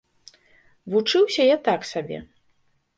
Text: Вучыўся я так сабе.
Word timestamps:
Вучыўся 0.95 1.41
я 1.49 1.57
так 1.71 1.81
сабе. 1.93 2.17